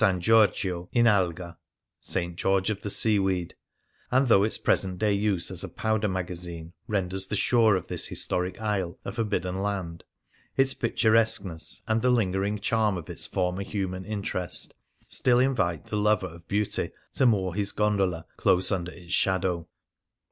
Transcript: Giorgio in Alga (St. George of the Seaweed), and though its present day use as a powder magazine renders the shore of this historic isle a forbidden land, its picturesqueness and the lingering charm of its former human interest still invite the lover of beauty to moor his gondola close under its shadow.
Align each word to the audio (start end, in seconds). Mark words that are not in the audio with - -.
Giorgio 0.17 0.89
in 0.91 1.05
Alga 1.05 1.59
(St. 1.99 2.35
George 2.35 2.71
of 2.71 2.81
the 2.81 2.89
Seaweed), 2.89 3.53
and 4.09 4.29
though 4.29 4.43
its 4.43 4.57
present 4.57 4.97
day 4.97 5.13
use 5.13 5.51
as 5.51 5.63
a 5.63 5.69
powder 5.69 6.07
magazine 6.07 6.73
renders 6.87 7.27
the 7.27 7.35
shore 7.35 7.75
of 7.75 7.85
this 7.85 8.07
historic 8.07 8.59
isle 8.59 8.97
a 9.05 9.11
forbidden 9.11 9.61
land, 9.61 10.03
its 10.57 10.73
picturesqueness 10.73 11.83
and 11.87 12.01
the 12.01 12.09
lingering 12.09 12.57
charm 12.57 12.97
of 12.97 13.11
its 13.11 13.27
former 13.27 13.61
human 13.61 14.03
interest 14.03 14.73
still 15.07 15.37
invite 15.37 15.83
the 15.83 15.97
lover 15.97 16.25
of 16.29 16.47
beauty 16.47 16.89
to 17.13 17.27
moor 17.27 17.53
his 17.53 17.71
gondola 17.71 18.25
close 18.37 18.71
under 18.71 18.91
its 18.91 19.13
shadow. 19.13 19.67